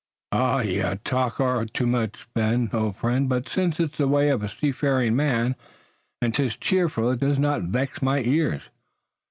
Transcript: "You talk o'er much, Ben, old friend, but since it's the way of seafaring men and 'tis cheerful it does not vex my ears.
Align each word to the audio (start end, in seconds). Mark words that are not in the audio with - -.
"You 0.33 0.95
talk 1.03 1.39
o'er 1.39 1.63
much, 1.81 2.27
Ben, 2.33 2.71
old 2.73 2.95
friend, 2.95 3.29
but 3.29 3.47
since 3.47 3.79
it's 3.79 3.99
the 3.99 4.07
way 4.07 4.29
of 4.29 4.49
seafaring 4.49 5.15
men 5.15 5.55
and 6.23 6.33
'tis 6.33 6.57
cheerful 6.57 7.11
it 7.11 7.19
does 7.19 7.37
not 7.37 7.61
vex 7.61 8.01
my 8.01 8.21
ears. 8.21 8.63